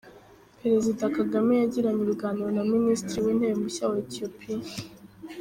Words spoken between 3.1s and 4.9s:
w’Intebe mushya wa Etiyopiya